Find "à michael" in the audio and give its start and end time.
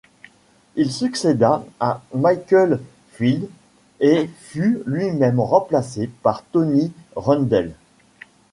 1.79-2.79